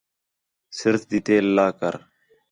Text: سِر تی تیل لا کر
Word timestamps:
سِر 0.77 0.95
تی 1.07 1.17
تیل 1.25 1.45
لا 1.55 1.67
کر 1.79 1.95